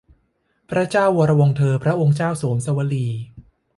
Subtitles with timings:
[0.69, 3.07] พระเจ้าวรวงศ์เธอ พระองค์เจ้าโสมสวลี